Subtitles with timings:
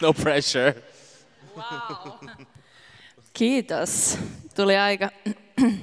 [0.00, 0.74] No pressure.
[1.56, 2.18] Wow.
[3.32, 4.18] Kiitos.
[4.56, 5.10] Tuli aika,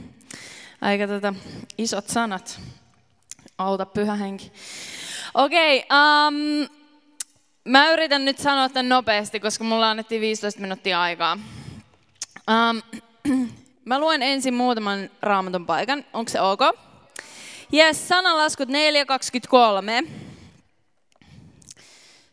[0.82, 1.34] aika tota,
[1.78, 2.60] isot sanat.
[3.58, 4.52] Auta pyhä henki.
[5.34, 6.70] Okei, okay, um,
[7.66, 11.38] mä yritän nyt sanoa tämän nopeasti, koska mulla annettiin 15 minuuttia aikaa.
[12.48, 12.82] Um,
[13.86, 16.06] mä luen ensin muutaman raamatun paikan.
[16.14, 16.62] Onko se ok?
[17.74, 20.10] Yes, sananlaskut 4.23.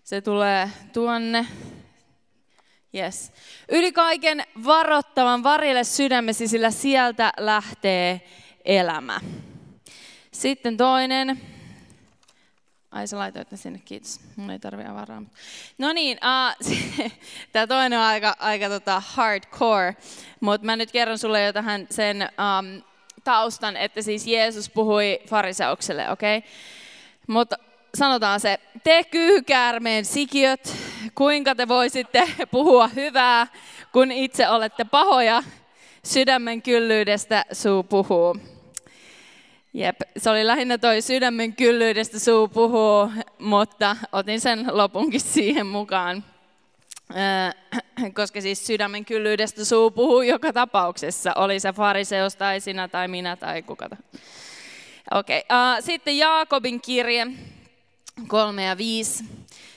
[0.04, 1.46] Se tulee tuonne.
[2.94, 3.32] Yes.
[3.68, 8.20] Yli kaiken varottavan varille sydämesi, sillä sieltä lähtee
[8.64, 9.20] elämä.
[10.32, 11.40] Sitten toinen.
[12.90, 14.20] Ai sä laitoit ne sinne, kiitos.
[14.36, 15.22] Mun ei tarvi avaraa.
[15.78, 17.10] No niin, uh,
[17.52, 19.96] tämä toinen on aika, aika tota hardcore,
[20.40, 22.82] mutta mä nyt kerron sulle jo tähän sen um,
[23.24, 26.38] taustan, että siis Jeesus puhui fariseukselle, okei?
[26.38, 26.50] Okay?
[27.26, 27.56] Mutta
[27.94, 30.76] sanotaan se, te kyykäärmeen sikiöt,
[31.14, 33.46] kuinka te voisitte puhua hyvää,
[33.92, 35.42] kun itse olette pahoja,
[36.02, 38.36] sydämen kyllyydestä suu puhuu.
[39.74, 46.24] Jep, se oli lähinnä toi sydämen kyllyydestä suu puhuu, mutta otin sen lopunkin siihen mukaan.
[48.14, 53.36] Koska siis sydämen kyllyydestä suu puhuu joka tapauksessa, oli se fariseus tai sinä tai minä
[53.36, 53.88] tai kuka
[55.10, 55.78] Okei, okay.
[55.78, 57.26] uh, sitten Jaakobin kirje,
[58.28, 59.24] 3 ja 5.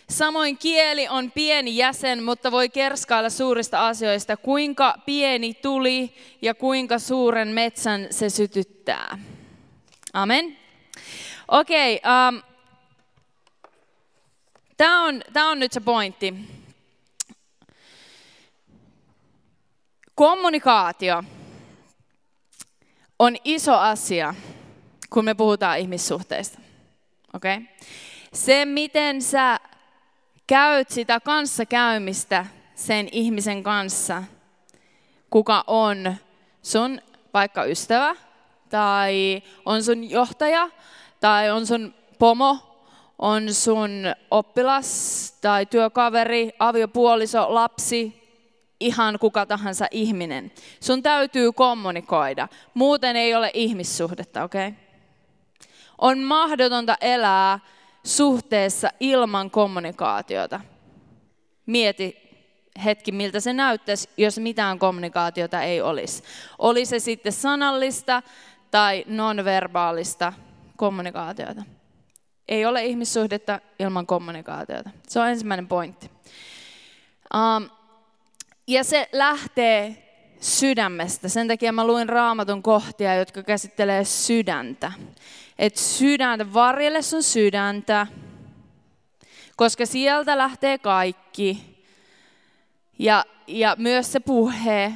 [0.10, 7.00] Samoin kieli on pieni jäsen, mutta voi kerskailla suurista asioista, kuinka pieni tuli ja kuinka
[7.00, 9.20] suuren metsän se sytyttää.
[10.14, 10.58] Amen.
[11.48, 12.42] Okei, okay, um,
[14.78, 16.34] tämä on, on nyt se pointti.
[20.16, 21.24] Kommunikaatio
[23.20, 24.36] on iso asia,
[25.10, 26.60] kun me puhutaan ihmissuhteista.
[27.34, 27.62] Okay?
[28.34, 29.60] Se, miten sä
[30.48, 34.24] käyt sitä kanssakäymistä sen ihmisen kanssa,
[35.30, 36.16] kuka on
[36.62, 37.02] sun
[37.34, 38.16] vaikka ystävä,
[38.70, 40.70] tai on sun johtaja,
[41.20, 42.84] tai on sun pomo,
[43.20, 43.92] on sun
[44.32, 48.28] oppilas, tai työkaveri, aviopuoliso, lapsi,
[48.80, 50.52] ihan kuka tahansa ihminen.
[50.80, 54.68] Sun täytyy kommunikoida, muuten ei ole ihmissuhdetta, okei?
[54.68, 54.80] Okay?
[55.98, 57.60] On mahdotonta elää
[58.08, 60.60] suhteessa ilman kommunikaatiota.
[61.66, 62.18] Mieti
[62.86, 66.24] hetki, miltä se näyttäisi, jos mitään kommunikaatiota ei olisi.
[66.60, 68.24] Oli se sitten sanallista
[68.72, 70.34] tai nonverbaalista
[70.78, 71.64] kommunikaatiota.
[72.48, 74.90] Ei ole ihmissuhdetta ilman kommunikaatiota.
[75.08, 76.12] Se on ensimmäinen pointti.
[77.34, 77.70] Um,
[78.68, 80.04] ja se lähtee
[80.42, 81.30] sydämestä.
[81.30, 84.92] Sen takia mä luin raamatun kohtia, jotka käsittelee sydäntä
[85.60, 88.08] että sydäntä, varjelle sun sydäntä,
[89.56, 91.78] koska sieltä lähtee kaikki.
[93.00, 94.94] Ja, ja myös se puhe,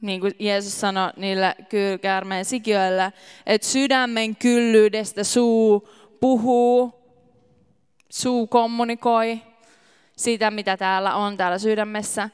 [0.00, 3.12] niin kuin Jeesus sanoi niille kyykärmeen sikiöille,
[3.46, 5.88] että sydämen kyllyydestä suu
[6.20, 6.94] puhuu,
[8.10, 9.40] suu kommunikoi
[10.16, 12.30] sitä, mitä täällä on täällä sydämessä.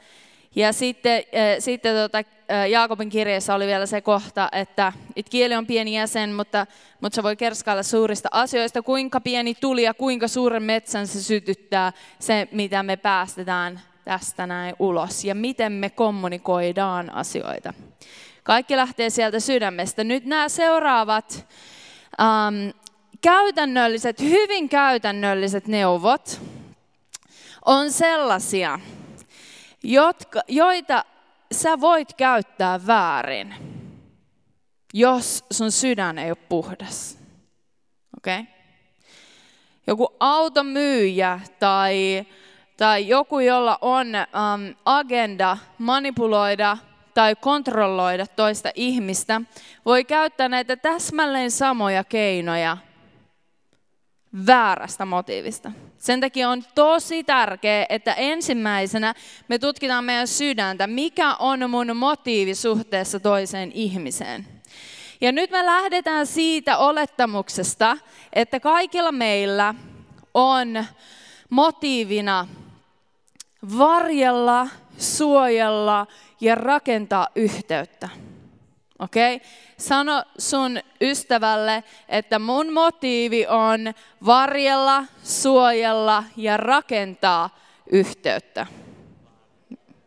[0.56, 5.54] Ja sitten, äh, sitten tota, äh, Jaakobin kirjeessä oli vielä se kohta, että, että kieli
[5.54, 6.66] on pieni jäsen, mutta,
[7.00, 8.82] mutta se voi kerskailla suurista asioista.
[8.82, 14.76] Kuinka pieni tuli ja kuinka suuren metsän se sytyttää se, mitä me päästetään tästä näin
[14.78, 15.24] ulos.
[15.24, 17.72] Ja miten me kommunikoidaan asioita.
[18.42, 20.04] Kaikki lähtee sieltä sydämestä.
[20.04, 21.46] Nyt nämä seuraavat
[22.20, 22.70] ähm,
[23.20, 26.40] käytännölliset, hyvin käytännölliset neuvot
[27.64, 28.80] on sellaisia,
[29.86, 31.04] jotka, joita
[31.52, 33.54] sä voit käyttää väärin,
[34.94, 37.18] jos sun sydän ei ole puhdas.
[38.18, 38.44] Okay?
[39.86, 42.26] Joku automyyjä tai,
[42.76, 46.78] tai joku, jolla on um, agenda manipuloida
[47.14, 49.40] tai kontrolloida toista ihmistä,
[49.84, 52.76] voi käyttää näitä täsmälleen samoja keinoja
[54.46, 55.72] väärästä motiivista.
[55.98, 59.14] Sen takia on tosi tärkeää, että ensimmäisenä
[59.48, 64.46] me tutkitaan meidän sydäntä, mikä on mun motiivi suhteessa toiseen ihmiseen.
[65.20, 67.96] Ja nyt me lähdetään siitä olettamuksesta,
[68.32, 69.74] että kaikilla meillä
[70.34, 70.84] on
[71.50, 72.48] motiivina
[73.78, 76.06] varjella, suojella
[76.40, 78.08] ja rakentaa yhteyttä.
[78.98, 79.36] Okei?
[79.36, 79.48] Okay?
[79.78, 83.94] Sano sun ystävälle, että mun motiivi on
[84.26, 87.50] varjella, suojella ja rakentaa
[87.90, 88.66] yhteyttä.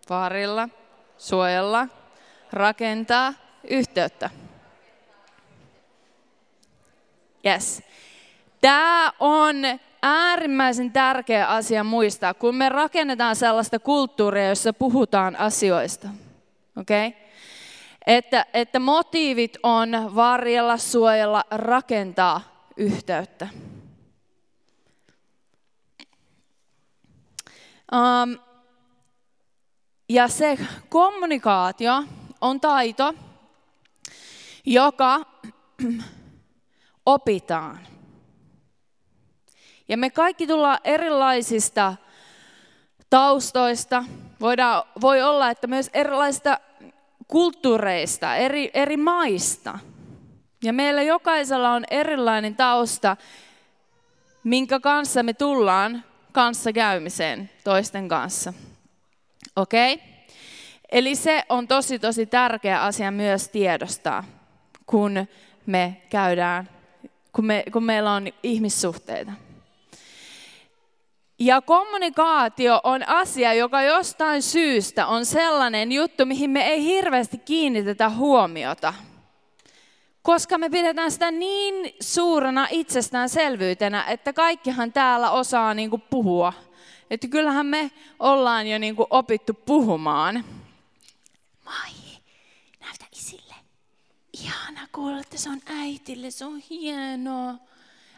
[0.10, 0.70] Varjella,
[1.18, 1.88] suojella,
[2.52, 3.34] rakentaa
[3.70, 4.30] yhteyttä.
[7.46, 7.84] Yes.
[8.62, 9.56] Tämä on
[10.02, 16.08] äärimmäisen tärkeä asia muistaa, kun me rakennetaan sellaista kulttuuria, jossa puhutaan asioista.
[16.78, 17.12] Okay?
[18.08, 23.48] Että, että motiivit on varjella, suojella, rakentaa yhteyttä.
[27.94, 28.40] Um,
[30.10, 30.58] ja se
[30.90, 32.04] kommunikaatio
[32.42, 33.14] on taito,
[34.66, 35.22] joka
[37.06, 37.80] opitaan.
[39.88, 41.96] Ja me kaikki tullaan erilaisista
[43.10, 44.04] taustoista.
[44.40, 46.60] Voidaan, voi olla, että myös erilaisista
[47.30, 49.80] kulttuureista, eri, eri maista.
[50.64, 53.18] Ja meillä jokaisella on erilainen tausta,
[54.44, 58.54] minkä kanssa me tullaan kanssa käymiseen toisten kanssa.
[59.56, 59.94] Okei?
[59.94, 60.08] Okay?
[60.92, 64.24] Eli se on tosi tosi tärkeä asia myös tiedostaa,
[64.86, 65.28] kun
[65.66, 66.70] me käydään,
[67.34, 69.32] kun, me, kun meillä on ihmissuhteita.
[71.40, 78.10] Ja kommunikaatio on asia, joka jostain syystä on sellainen juttu, mihin me ei hirveästi kiinnitetä
[78.10, 78.94] huomiota.
[80.22, 86.54] Koska me pidetään sitä niin suurena itsestäänselvyytenä, että kaikkihan täällä osaa niin kuin puhua.
[87.10, 90.46] Että kyllähän me ollaan jo niin kuin opittu puhumaan.
[91.66, 91.92] Mai,
[92.80, 93.56] näytä isille.
[94.34, 97.56] Ihana kuulla, että se on äitille, se on hienoa.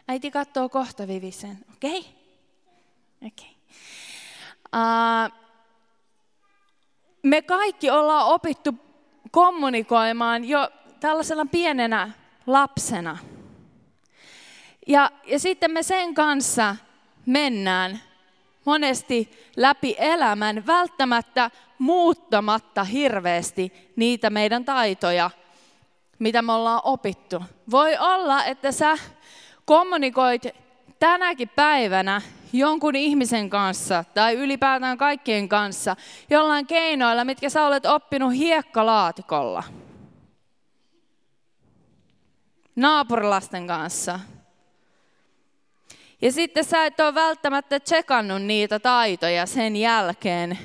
[0.08, 1.98] Äiti katsoo kohta Vivisen, okei?
[1.98, 2.21] Okay?
[3.26, 3.54] Okay.
[4.76, 5.32] Uh,
[7.22, 8.74] me kaikki ollaan opittu
[9.30, 10.70] kommunikoimaan jo
[11.00, 12.10] tällaisena pienenä
[12.46, 13.18] lapsena.
[14.86, 16.76] Ja, ja sitten me sen kanssa
[17.26, 18.00] mennään
[18.64, 25.30] monesti läpi elämän välttämättä muuttamatta hirveästi niitä meidän taitoja,
[26.18, 27.42] mitä me ollaan opittu.
[27.70, 28.98] Voi olla, että sä
[29.64, 30.42] kommunikoit
[30.98, 32.22] tänäkin päivänä
[32.52, 35.96] jonkun ihmisen kanssa tai ylipäätään kaikkien kanssa
[36.30, 39.62] jollain keinoilla, mitkä sä olet oppinut hiekkalaatikolla.
[42.76, 44.20] Naapurilasten kanssa.
[46.22, 50.58] Ja sitten sä et ole välttämättä tsekannut niitä taitoja sen jälkeen,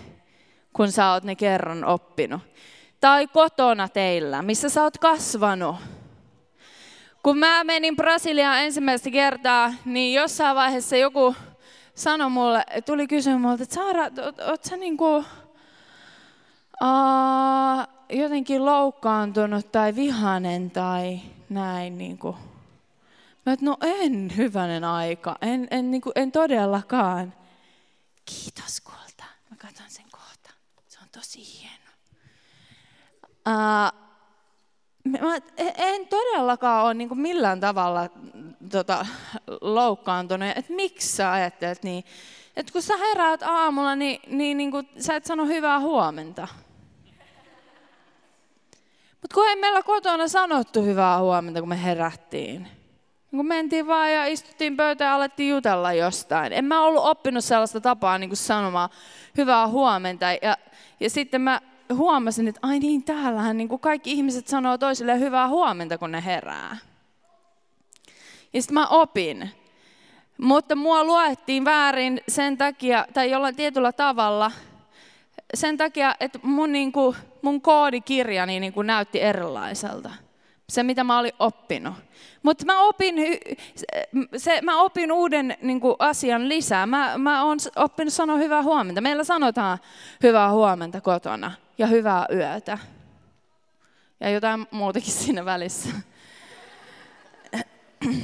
[0.74, 2.42] kun sä oot ne kerran oppinut.
[3.00, 5.75] Tai kotona teillä, missä sä oot kasvanut
[7.28, 11.36] kun mä menin Brasiliaan ensimmäistä kertaa, niin jossain vaiheessa joku
[11.97, 14.03] sanoi mulle, tuli kysyä multa, että Saara,
[14.47, 15.25] oot sä niinku, uh,
[18.09, 22.38] jotenkin loukkaantunut tai vihanen tai näin niinku.
[23.45, 27.33] Mä et, no en hyvänen aika, en, en, niinku, en todellakaan.
[28.25, 30.49] Kiitos kulta, mä katson sen kohta,
[30.88, 31.91] se on tosi hieno.
[33.47, 34.06] Uh,
[35.12, 35.36] mä
[35.77, 38.09] en todellakaan ole niin millään tavalla
[38.71, 39.06] tota,
[39.61, 42.04] loukkaantunut, että miksi sä ajattelet niin.
[42.56, 46.47] Että kun sä heräät aamulla, niin, niin, niin kuin, sä et sano hyvää huomenta.
[49.21, 52.68] Mutta kun ei meillä kotona sanottu hyvää huomenta, kun me herättiin.
[53.31, 56.54] Kun mentiin vaan ja istuttiin pöytään ja alettiin jutella jostain.
[56.54, 58.90] En mä ollut oppinut sellaista tapaa niin sanomaan
[59.37, 60.26] hyvää huomenta.
[60.26, 60.57] Ja,
[60.99, 61.61] ja sitten mä
[61.94, 66.25] huomasin, että ai niin, täällähän niin kuin kaikki ihmiset sanoo toisille hyvää huomenta, kun ne
[66.25, 66.77] herää.
[68.53, 69.49] Ja sitten mä opin.
[70.37, 74.51] Mutta mua luettiin väärin sen takia, tai jollain tietyllä tavalla,
[75.53, 80.09] sen takia, että mun, niin kuin, mun koodikirjani niin kuin näytti erilaiselta.
[80.69, 81.94] Se, mitä mä olin oppinut.
[82.44, 83.15] Mutta mä opin,
[84.37, 86.85] se, mä opin uuden niin kuin, asian lisää.
[86.85, 89.01] Mä, mä oon oppinut sanoa hyvää huomenta.
[89.01, 89.77] Meillä sanotaan
[90.23, 92.78] hyvää huomenta kotona ja hyvää yötä.
[94.19, 95.90] Ja jotain muutakin siinä välissä.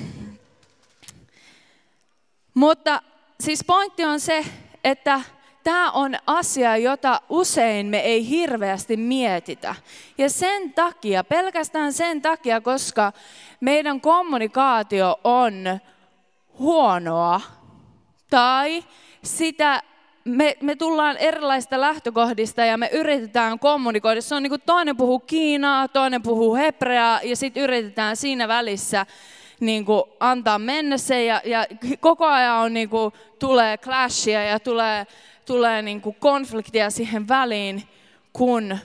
[2.53, 3.01] Mutta
[3.39, 4.45] siis pointti on se,
[4.83, 5.21] että
[5.63, 9.75] tämä on asia, jota usein me ei hirveästi mietitä.
[10.17, 13.13] Ja sen takia, pelkästään sen takia, koska
[13.59, 15.79] meidän kommunikaatio on
[16.59, 17.41] huonoa
[18.29, 18.83] tai
[19.23, 19.83] sitä
[20.25, 24.21] me, me tullaan erilaisista lähtökohdista ja me yritetään kommunikoida.
[24.21, 29.05] Se on niin kuin toinen puhuu kiinaa, toinen puhuu hebreaa ja sitten yritetään siinä välissä
[29.59, 31.65] niin kuin antaa mennä se ja, ja
[31.99, 35.07] koko ajan on, niin kuin, tulee clashia ja tulee,
[35.45, 37.83] tulee niin kuin konfliktia siihen väliin,
[38.33, 38.77] kun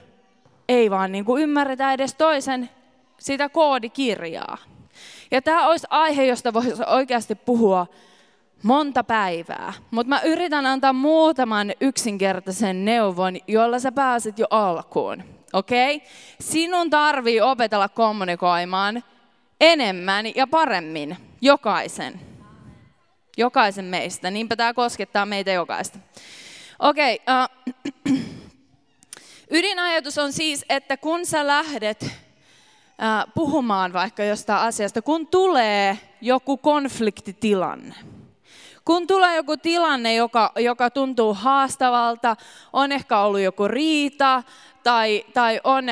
[0.68, 2.70] ei vaan niin kuin ymmärretä edes toisen
[3.18, 4.58] sitä koodikirjaa.
[5.30, 7.86] Ja tämä olisi aihe, josta voisi oikeasti puhua
[8.62, 9.72] monta päivää.
[9.90, 15.24] Mutta mä yritän antaa muutaman yksinkertaisen neuvon, jolla sä pääset jo alkuun.
[15.52, 15.96] Okei?
[15.96, 16.08] Okay?
[16.40, 19.04] Sinun tarvii opetella kommunikoimaan
[19.60, 21.16] enemmän ja paremmin.
[21.40, 22.20] Jokaisen.
[23.36, 24.30] Jokaisen meistä.
[24.30, 25.98] Niinpä tämä koskettaa meitä jokaista.
[26.78, 27.20] Okei.
[27.22, 28.24] Okay, uh, äh,
[29.58, 36.56] ydinajatus on siis, että kun sä lähdet uh, puhumaan vaikka jostain asiasta, kun tulee joku
[36.56, 37.94] konfliktitilanne,
[38.88, 42.36] kun tulee joku tilanne, joka, joka tuntuu haastavalta,
[42.72, 44.42] on ehkä ollut joku riita
[44.82, 45.84] tai, tai on,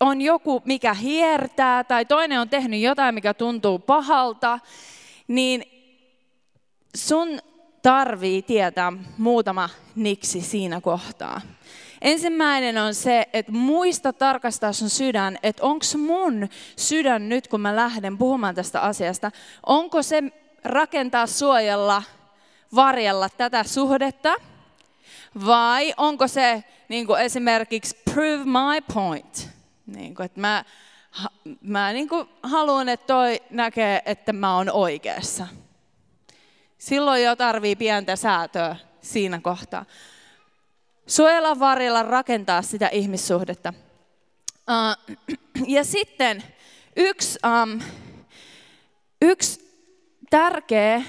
[0.00, 4.58] on joku, mikä hiertää, tai toinen on tehnyt jotain, mikä tuntuu pahalta,
[5.28, 5.62] niin
[6.96, 7.38] sun
[7.82, 11.40] tarvii tietää muutama niksi siinä kohtaa.
[12.02, 17.76] Ensimmäinen on se, että muista tarkastaa sun sydän, että onko mun sydän nyt, kun mä
[17.76, 19.30] lähden puhumaan tästä asiasta,
[19.66, 20.22] onko se
[20.64, 22.02] rakentaa, suojella,
[22.76, 24.34] varjella tätä suhdetta,
[25.46, 29.48] vai onko se niin kuin esimerkiksi prove my point,
[29.86, 30.64] niin kuin, että mä,
[31.60, 35.46] mä niin kuin haluan, että toi näkee, että mä oon oikeassa.
[36.78, 39.84] Silloin jo tarvii pientä säätöä siinä kohtaa.
[41.06, 43.72] Suojella varjella rakentaa sitä ihmissuhdetta.
[44.70, 45.16] Uh,
[45.76, 46.42] ja sitten
[46.96, 47.80] yksi, um,
[49.22, 49.66] yksi
[50.30, 51.02] tärkeä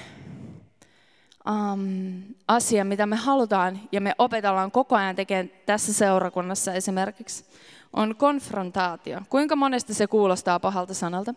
[1.48, 7.44] um, asia, mitä me halutaan ja me opetellaan koko ajan tekemään tässä seurakunnassa esimerkiksi,
[7.92, 9.20] on konfrontaatio.
[9.28, 11.34] Kuinka monesti se kuulostaa pahalta sanalta?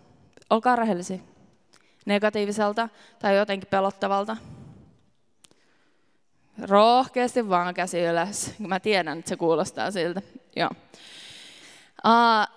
[0.50, 1.20] Olkaa rehellisiä.
[2.06, 2.89] Negatiiviselta
[3.20, 4.38] tai jotenkin pelottavalta.
[6.62, 8.53] Rohkeasti vaan käsi ylös.
[8.60, 10.22] Mä tiedän, että se kuulostaa siltä.
[10.56, 10.70] Joo.
[12.06, 12.56] Uh,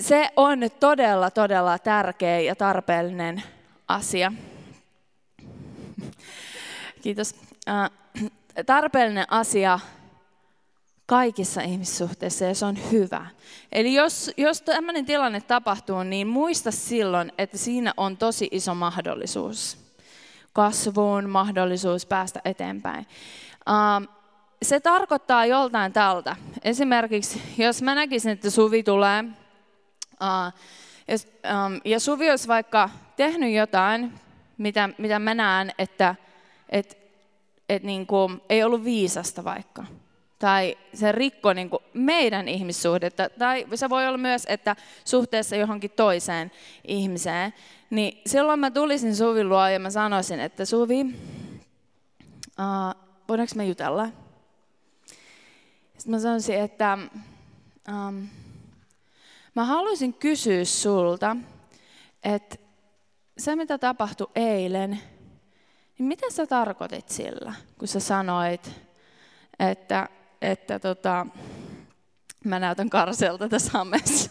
[0.00, 3.42] se on todella, todella tärkeä ja tarpeellinen
[3.88, 4.32] asia.
[7.06, 7.34] Kiitos.
[7.68, 8.22] Uh,
[8.66, 9.78] tarpeellinen asia
[11.06, 13.26] kaikissa ihmissuhteissa ja se on hyvä.
[13.72, 19.78] Eli jos, jos tämmöinen tilanne tapahtuu, niin muista silloin, että siinä on tosi iso mahdollisuus
[20.52, 23.06] kasvuun, mahdollisuus päästä eteenpäin.
[23.68, 24.08] Uh,
[24.62, 26.36] se tarkoittaa joltain tältä.
[26.64, 29.24] Esimerkiksi, jos mä näkisin, että Suvi tulee,
[30.12, 30.60] uh,
[31.08, 34.12] jos, um, ja Suvi olisi vaikka tehnyt jotain,
[34.58, 36.14] mitä, mitä mä näen, että
[36.68, 36.98] et,
[37.68, 39.84] et niin kuin, ei ollut viisasta vaikka,
[40.38, 45.90] tai se rikko niin kuin meidän ihmissuhdetta, tai se voi olla myös, että suhteessa johonkin
[45.90, 46.50] toiseen
[46.84, 47.54] ihmiseen,
[47.90, 51.10] niin silloin mä tulisin Suvin luo ja mä sanoisin, että Suvi, uh,
[53.28, 54.08] voidaanko me jutella?
[55.98, 56.98] Sitten mä sanoisin, että
[57.88, 58.28] um,
[59.54, 61.36] mä haluaisin kysyä sulta,
[62.24, 62.56] että
[63.38, 65.00] se mitä tapahtui eilen,
[65.98, 68.70] niin mitä sä tarkoitit sillä, kun sä sanoit,
[69.58, 70.08] että,
[70.42, 71.26] että tota,
[72.44, 74.30] mä näytän karselta tässä ammeessa.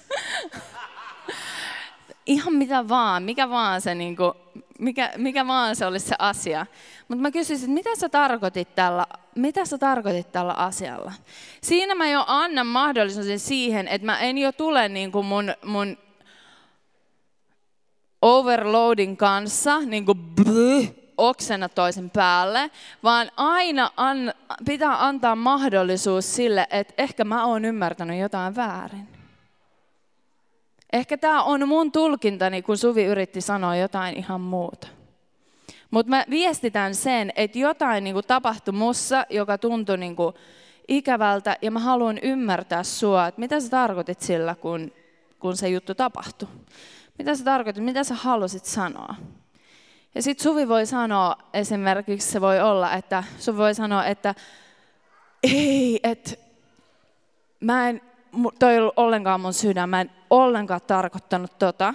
[2.26, 4.34] Ihan mitä vaan, mikä vaan se, niin kuin,
[4.80, 6.66] mikä, mikä vaan se olisi se asia.
[7.08, 9.06] Mutta mä kysyisin, mitä sä tarkoitit tällä,
[9.36, 11.14] mitä sä tarkoitit tällä asialla?
[11.62, 15.98] Siinä mä jo annan mahdollisuuden siihen, että mä en jo tule niin kuin mun, mun
[18.22, 22.72] overloadin kanssa, niin kuin bluh, oksena toisen päälle,
[23.04, 24.34] vaan aina an,
[24.66, 29.08] pitää antaa mahdollisuus sille, että ehkä mä oon ymmärtänyt jotain väärin.
[30.94, 34.88] Ehkä tämä on mun tulkintani, kun Suvi yritti sanoa jotain ihan muuta.
[35.92, 40.36] Mutta mä viestitän sen, että jotain niin kuin tapahtui mussa, joka tuntui niin kuin
[40.88, 44.92] ikävältä, ja mä haluan ymmärtää sua, että mitä sä tarkoitit sillä, kun,
[45.40, 46.50] kun se juttu tapahtui.
[47.18, 49.16] Mitä sä tarkoitit, mitä sä halusit sanoa.
[50.16, 54.36] Ja sitten Suvi voi sanoa, esimerkiksi se voi olla, että Suvi voi sanoa, että
[55.44, 56.32] ei, että
[57.60, 58.02] mä en,
[58.60, 61.94] toi ei ollut ollenkaan mun sydän, mä en ollenkaan tarkoittanut tota.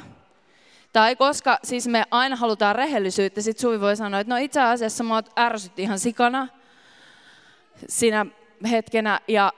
[0.92, 5.04] Tai koska siis me aina halutaan rehellisyyttä, sitten Suvi voi sanoa, että no itse asiassa
[5.04, 6.48] mä ärsytti ihan sikana
[7.88, 8.26] siinä
[8.70, 9.52] hetkenä ja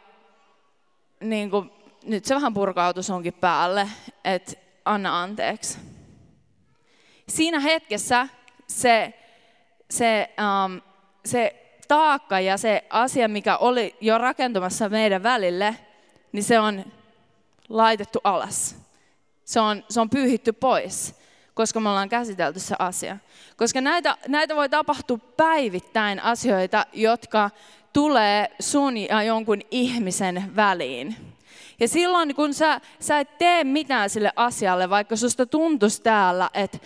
[1.20, 1.70] niin kuin,
[2.04, 3.88] nyt se vähän purkautui sunkin päälle,
[4.24, 4.52] että
[4.84, 5.78] anna anteeksi.
[7.28, 8.28] Siinä hetkessä
[8.80, 9.14] se,
[9.90, 10.80] se, um,
[11.24, 11.56] se
[11.88, 15.76] taakka ja se asia, mikä oli jo rakentumassa meidän välille,
[16.32, 16.84] niin se on
[17.68, 18.76] laitettu alas.
[19.44, 21.14] Se on, se on pyyhitty pois,
[21.54, 23.16] koska me ollaan käsitelty se asia.
[23.56, 27.50] Koska näitä, näitä voi tapahtua päivittäin asioita, jotka
[27.92, 31.16] tulee sun ja jonkun ihmisen väliin.
[31.80, 36.78] Ja silloin kun sä, sä et tee mitään sille asialle, vaikka susta tuntuisi täällä, että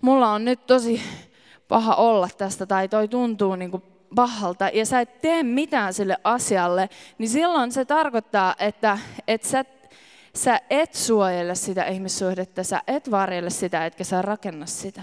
[0.00, 1.02] mulla on nyt tosi
[1.68, 3.82] paha olla tästä tai toi tuntuu niin kuin
[4.14, 8.98] pahalta ja sä et tee mitään sille asialle, niin silloin se tarkoittaa, että,
[9.28, 9.64] että sä,
[10.34, 15.02] sä et suojele sitä ihmissuhdetta, sä et varjele sitä, etkä sä rakenna sitä.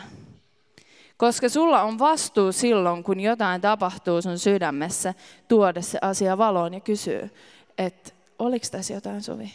[1.17, 5.13] Koska sulla on vastuu silloin, kun jotain tapahtuu sun sydämessä,
[5.47, 7.29] tuoda se asia valoon ja kysyä,
[7.77, 9.53] että oliko tässä jotain sovi.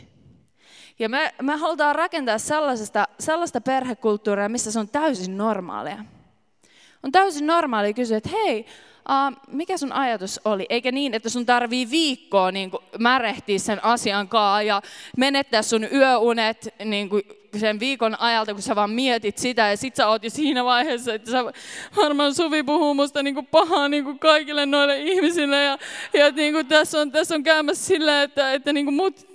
[0.99, 6.05] Ja me, me halutaan rakentaa sellaisesta, sellaista perhekulttuuria, missä se on täysin normaalia.
[7.03, 8.67] On täysin normaalia kysyä, että hei,
[9.09, 10.67] uh, mikä sun ajatus oli?
[10.69, 14.83] Eikä niin, että sun tarvii viikkoa niin märehtiä sen asian kanssa ja
[15.17, 17.23] menettää sun yöunet niin kuin
[17.57, 21.15] sen viikon ajalta, kun sä vaan mietit sitä ja sit sä oot jo siinä vaiheessa,
[21.15, 21.45] että sä
[21.97, 25.79] varmaan Suvi puhuu musta niin kuin pahaa niin kuin kaikille noille ihmisille ja,
[26.15, 29.30] ja niin kuin tässä, on, tässä on käymässä silleen, että, että niin kuin mut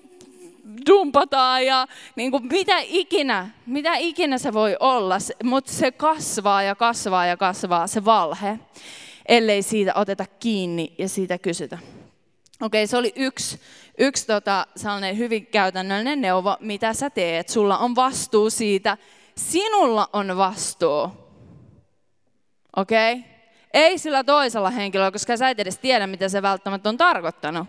[0.89, 6.75] dumpataan ja niin kuin mitä ikinä, mitä ikinä se voi olla, mutta se kasvaa ja
[6.75, 8.59] kasvaa ja kasvaa se valhe,
[9.27, 11.77] ellei siitä oteta kiinni ja siitä kysytä.
[12.61, 13.59] Okei, se oli yksi,
[13.97, 17.49] yksi tota, sellainen hyvin käytännöllinen neuvo, mitä sä teet.
[17.49, 18.97] Sulla on vastuu siitä,
[19.37, 21.09] sinulla on vastuu.
[22.75, 23.23] Okei?
[23.73, 27.67] Ei sillä toisella henkilöllä, koska sä et edes tiedä, mitä se välttämättä on tarkoittanut.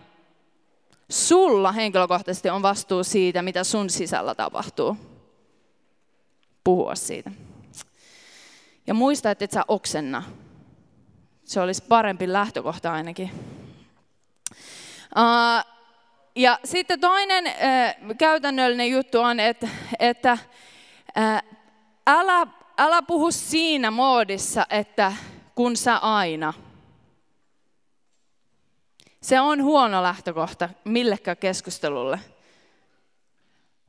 [1.10, 4.96] Sulla henkilökohtaisesti on vastuu siitä, mitä sun sisällä tapahtuu.
[6.64, 7.30] Puhua siitä.
[8.86, 10.22] Ja muista, että et sä oksenna.
[11.44, 13.30] Se olisi parempi lähtökohta ainakin.
[15.16, 15.72] Uh,
[16.36, 21.56] ja sitten toinen uh, käytännöllinen juttu on, että, että uh,
[22.06, 22.46] älä,
[22.78, 25.12] älä puhu siinä moodissa, että
[25.54, 26.54] kun sä aina–
[29.26, 32.20] se on huono lähtökohta millekään keskustelulle.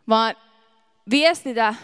[0.10, 0.36] Vaan
[1.10, 1.76] viestitä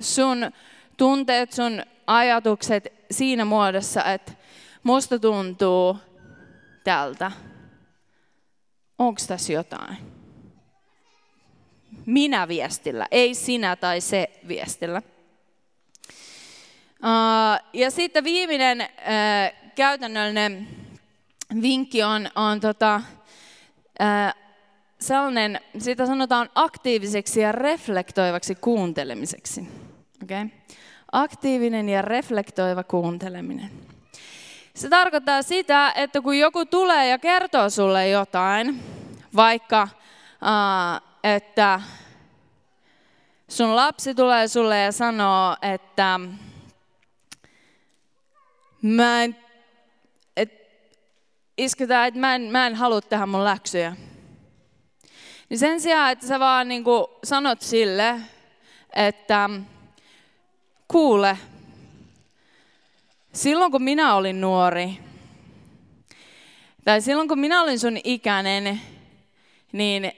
[0.00, 0.50] sun
[0.96, 4.32] tunteet, sun ajatukset siinä muodossa, että
[4.82, 5.96] musta tuntuu
[6.84, 7.32] tältä.
[8.98, 9.96] Onko tässä jotain?
[12.06, 15.02] Minä viestillä, ei sinä tai se viestillä.
[17.72, 18.88] Ja sitten viimeinen
[19.74, 20.68] käytännöllinen
[21.62, 23.02] vinkki on, on tota,
[23.98, 24.32] ää,
[25.00, 29.68] sellainen, sitä sanotaan aktiiviseksi ja reflektoivaksi kuuntelemiseksi.
[30.22, 30.48] Okay?
[31.12, 33.70] Aktiivinen ja reflektoiva kuunteleminen.
[34.74, 38.82] Se tarkoittaa sitä, että kun joku tulee ja kertoo sulle jotain,
[39.36, 39.88] vaikka
[40.42, 41.80] ää, että
[43.48, 46.20] sun lapsi tulee sulle ja sanoo, että
[48.82, 49.36] mä en
[51.58, 53.96] isketään, että mä en, mä en halua tehdä mun läksyjä.
[55.48, 58.20] Niin sen sijaan, että sä vaan niin kuin sanot sille,
[58.94, 59.50] että
[60.88, 61.38] kuule,
[63.32, 64.98] silloin kun minä olin nuori,
[66.84, 68.80] tai silloin kun minä olin sun ikäinen,
[69.72, 70.12] niin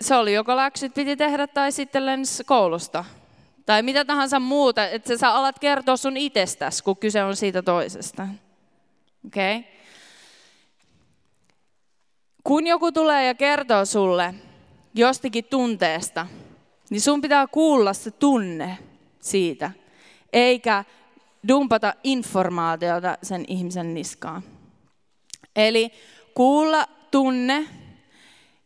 [0.00, 3.04] se oli joko läksyt piti tehdä tai sitten lens koulusta.
[3.66, 8.28] Tai mitä tahansa muuta, että sä alat kertoa sun itsestäsi, kun kyse on siitä toisesta.
[9.26, 9.56] Okei?
[9.56, 9.79] Okay?
[12.50, 14.34] Kun joku tulee ja kertoo sulle
[14.94, 16.26] jostakin tunteesta,
[16.90, 18.78] niin sun pitää kuulla se tunne
[19.20, 19.70] siitä,
[20.32, 20.84] eikä
[21.48, 24.42] dumpata informaatiota sen ihmisen niskaan.
[25.56, 25.90] Eli
[26.34, 27.66] kuulla tunne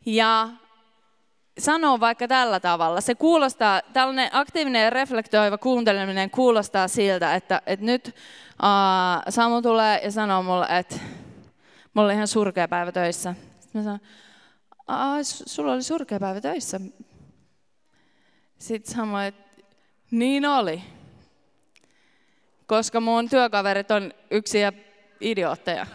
[0.07, 0.49] ja
[1.59, 3.01] sanoa vaikka tällä tavalla.
[3.01, 10.01] Se kuulostaa, tällainen aktiivinen ja reflektoiva kuunteleminen kuulostaa siltä, että, että nyt uh, Samu tulee
[10.05, 10.97] ja sanoo mulle, että
[11.95, 13.35] mulla oli ihan surkea päivä töissä.
[13.75, 14.01] Mä sanoin,
[14.87, 16.81] Aa, sulla oli surkea päivä töissä.
[18.59, 19.63] Sitten sanoin, että
[20.11, 20.83] niin oli.
[22.67, 24.73] Koska mun työkaverit on yksi ja
[25.21, 25.87] idiootteja.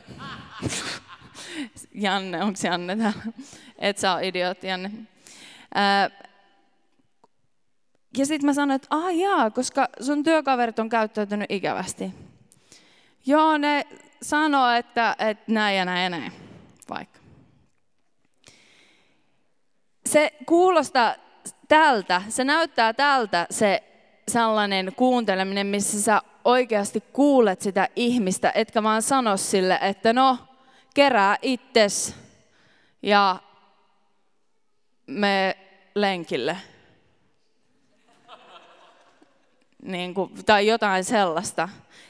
[1.93, 3.21] Janne, onko Janne täällä?
[3.77, 4.91] Et sä ole idiootti, Janne.
[8.17, 12.13] ja sitten mä sanoin, että ah jaa, koska sun työkaverit on käyttäytynyt ikävästi.
[13.25, 13.87] Joo, ne
[14.21, 16.31] sanoo, että, että näin ja näin ja näin,
[16.89, 17.18] vaikka
[20.09, 21.15] se kuulostaa
[21.67, 23.83] tältä, se näyttää tältä se
[24.27, 30.37] sellainen kuunteleminen, missä sä oikeasti kuulet sitä ihmistä, etkä vaan sano sille, että no,
[30.93, 32.15] kerää itses
[33.01, 33.39] ja
[35.07, 35.57] me
[35.95, 36.57] lenkille.
[39.83, 41.69] niin kuin, tai jotain sellaista.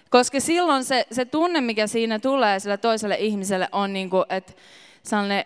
[0.10, 4.54] Koska silloin se, se tunne, mikä siinä tulee sille toiselle ihmiselle, on niin kuin, että
[5.04, 5.46] sellainen,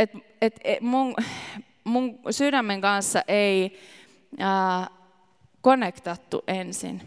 [0.00, 1.14] että et, et mun,
[1.84, 3.80] mun sydämen kanssa ei
[4.38, 4.86] ää,
[5.60, 7.02] konektattu ensin.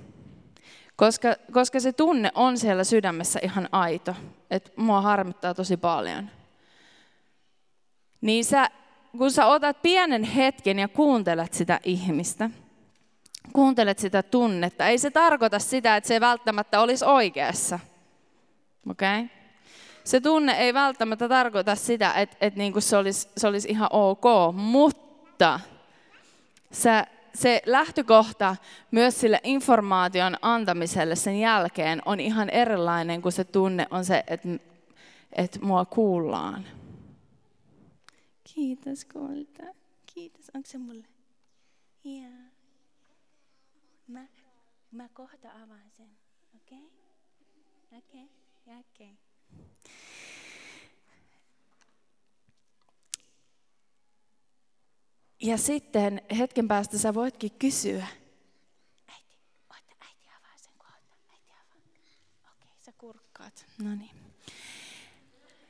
[0.95, 4.15] Koska, koska se tunne on siellä sydämessä ihan aito,
[4.51, 6.29] että mua harmittaa tosi paljon.
[8.21, 8.69] Niin sä,
[9.17, 12.49] kun sä otat pienen hetken ja kuuntelet sitä ihmistä,
[13.53, 17.79] kuuntelet sitä tunnetta, ei se tarkoita sitä, että se ei välttämättä olisi oikeassa.
[18.89, 19.27] Okay?
[20.03, 23.89] Se tunne ei välttämättä tarkoita sitä, että, että niin kuin se, olisi, se olisi ihan
[23.91, 24.23] ok,
[24.55, 25.59] mutta
[26.71, 28.55] sä se lähtökohta
[28.91, 34.49] myös sille informaation antamiselle sen jälkeen on ihan erilainen kuin se tunne on se, että,
[35.31, 36.65] että mua kuullaan.
[38.43, 39.63] Kiitos kulta.
[40.13, 40.51] Kiitos.
[40.55, 41.07] Onko se mulle?
[42.03, 42.31] Joo.
[44.07, 44.27] Mä,
[44.91, 46.09] mä kohta avaan sen.
[46.55, 46.77] Okei?
[46.77, 47.99] Okay?
[47.99, 48.23] Okei.
[48.23, 48.79] Okay.
[48.79, 49.07] Okei.
[49.07, 49.22] Okay.
[55.43, 58.07] Ja sitten hetken päästä sä voitkin kysyä.
[59.07, 59.37] Äiti,
[59.69, 61.15] oota, äiti avaa sen kohta.
[61.31, 62.51] Äiti avaa.
[62.51, 63.65] Okei, sä kurkkaat.
[63.83, 64.11] No niin.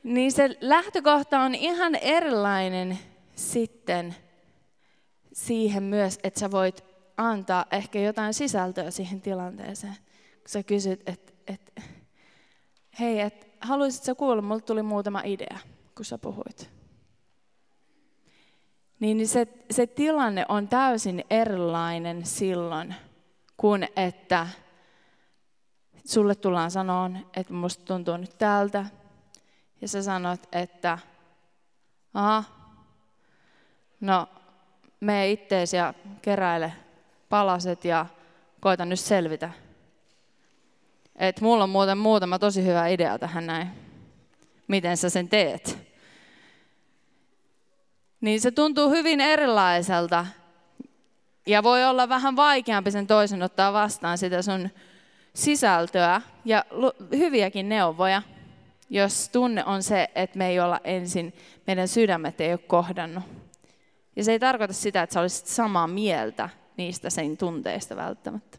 [0.02, 2.98] Niin se lähtökohta on ihan erilainen
[3.36, 4.14] sitten
[5.32, 6.84] siihen myös, että sä voit
[7.16, 9.96] antaa ehkä jotain sisältöä siihen tilanteeseen.
[10.34, 11.82] Kun sä kysyt, että et,
[13.00, 15.58] hei, et, haluaisitko kuulla, mulle tuli muutama idea,
[15.94, 16.73] kun sä puhuit
[19.00, 22.94] niin se, se tilanne on täysin erilainen silloin,
[23.56, 24.46] kuin että
[26.04, 28.86] sulle tullaan sanoon, että musta tuntuu nyt tältä,
[29.80, 30.98] ja sä sanot, että
[32.14, 32.44] aha,
[34.00, 34.28] no
[35.00, 36.72] me ittees ja keräile
[37.28, 38.06] palaset ja
[38.60, 39.50] koita nyt selvitä.
[41.16, 43.68] Et mulla on muuten muutama tosi hyvä idea tähän näin.
[44.68, 45.93] Miten sä sen teet?
[48.24, 50.26] Niin se tuntuu hyvin erilaiselta.
[51.46, 54.70] Ja voi olla vähän vaikeampi sen toisen ottaa vastaan sitä sun
[55.34, 56.64] sisältöä ja
[57.18, 58.22] hyviäkin neuvoja,
[58.90, 61.32] jos tunne on se, että me ei olla ensin,
[61.66, 63.24] meidän sydämet ei ole kohdannut.
[64.16, 68.58] Ja se ei tarkoita sitä, että sä olisit samaa mieltä niistä sen tunteista välttämättä.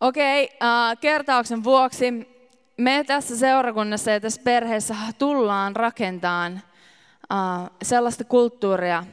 [0.00, 2.39] Okei, okay, uh, kertauksen vuoksi
[2.80, 6.52] me tässä seurakunnassa ja tässä perheessä tullaan rakentamaan
[7.32, 9.04] uh, sellaista kulttuuria,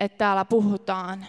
[0.00, 1.26] että täällä puhutaan.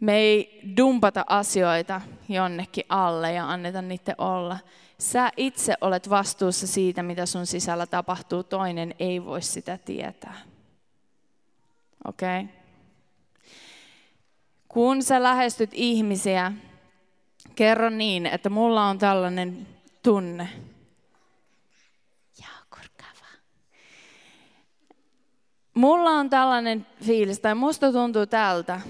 [0.00, 4.58] Me ei dumpata asioita jonnekin alle ja anneta niiden olla.
[4.98, 8.42] Sä itse olet vastuussa siitä, mitä sun sisällä tapahtuu.
[8.42, 10.36] Toinen ei voi sitä tietää.
[12.04, 12.40] Okei?
[12.40, 12.54] Okay?
[14.68, 16.52] Kun sä lähestyt ihmisiä,
[17.54, 19.66] Kerro niin, että mulla on tällainen
[20.02, 20.48] tunne.
[25.74, 28.80] Mulla on tällainen fiilis, tai musta tuntuu tältä,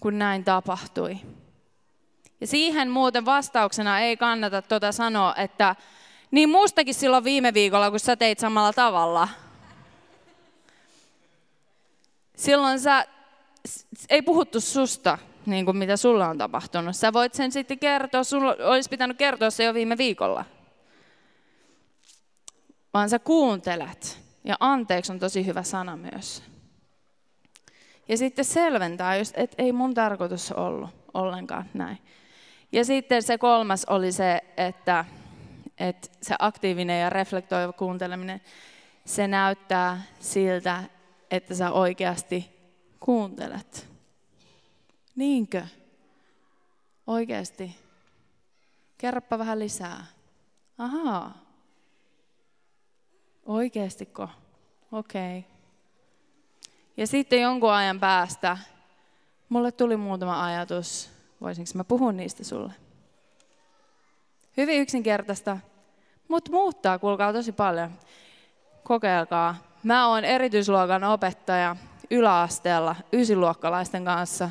[0.00, 1.18] kun näin tapahtui.
[2.40, 5.76] Ja siihen muuten vastauksena ei kannata tuota sanoa, että
[6.30, 9.28] niin mustakin silloin viime viikolla, kun sä teit samalla tavalla.
[12.36, 13.06] Silloin sä,
[14.08, 16.96] ei puhuttu susta, niin kuin mitä sulla on tapahtunut.
[16.96, 20.44] Sä voit sen sitten kertoa, sulla olisi pitänyt kertoa se jo viime viikolla.
[22.94, 24.18] Vaan sä kuuntelet.
[24.44, 26.42] Ja anteeksi on tosi hyvä sana myös.
[28.08, 31.98] Ja sitten selventää just, että ei mun tarkoitus ollut ollenkaan näin.
[32.72, 35.04] Ja sitten se kolmas oli se, että,
[35.78, 38.40] että se aktiivinen ja reflektoiva kuunteleminen,
[39.04, 40.84] se näyttää siltä,
[41.30, 42.50] että sä oikeasti
[43.00, 43.88] kuuntelet.
[45.18, 45.66] Niinkö?
[47.06, 47.76] Oikeasti?
[48.98, 50.06] Kerropa vähän lisää.
[50.78, 51.38] Ahaa.
[53.46, 54.28] Oikeastiko?
[54.92, 55.38] Okei.
[55.38, 55.50] Okay.
[56.96, 58.58] Ja sitten jonkun ajan päästä
[59.48, 61.10] mulle tuli muutama ajatus.
[61.40, 62.72] Voisinko mä puhua niistä sulle?
[64.56, 65.58] Hyvin yksinkertaista,
[66.28, 67.90] mutta muuttaa, kuulkaa tosi paljon.
[68.84, 69.54] Kokeilkaa.
[69.82, 71.76] Mä oon erityisluokan opettaja
[72.10, 74.50] yläasteella ysiluokkalaisten kanssa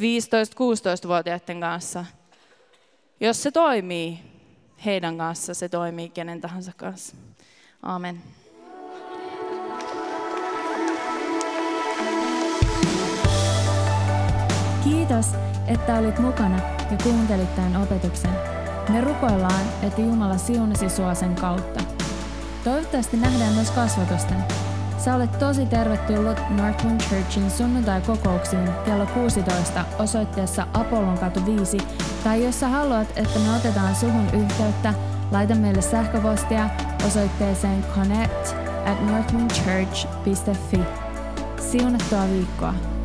[0.00, 2.04] 15-16-vuotiaiden kanssa.
[3.20, 4.18] Jos se toimii
[4.84, 7.16] heidän kanssa, se toimii kenen tahansa kanssa.
[7.82, 8.22] Amen.
[14.84, 15.26] Kiitos,
[15.66, 16.58] että olit mukana
[16.90, 18.30] ja kuuntelit tämän opetuksen.
[18.88, 21.80] Me rukoillaan, että Jumala siunasi sua sen kautta.
[22.64, 24.69] Toivottavasti nähdään myös kasvatusten.
[25.04, 31.78] Sä olet tosi tervetullut Northwind Churchin sunnuntai-kokouksiin kello 16 osoitteessa Apollon katu 5,
[32.24, 34.94] tai jos sä haluat, että me otetaan suhun yhteyttä,
[35.30, 36.70] laita meille sähköpostia
[37.06, 40.80] osoitteeseen connect at northwindchurch.fi.
[41.70, 42.99] Siunattua viikkoa!